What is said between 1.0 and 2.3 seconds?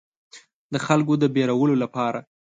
د ویرولو لپاره.